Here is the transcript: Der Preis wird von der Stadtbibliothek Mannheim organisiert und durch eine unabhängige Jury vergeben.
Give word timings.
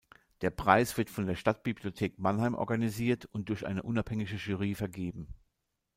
Der 0.41 0.49
Preis 0.49 0.97
wird 0.97 1.11
von 1.11 1.27
der 1.27 1.35
Stadtbibliothek 1.35 2.17
Mannheim 2.17 2.55
organisiert 2.55 3.25
und 3.25 3.49
durch 3.49 3.67
eine 3.67 3.83
unabhängige 3.83 4.37
Jury 4.37 4.73
vergeben. 4.73 5.27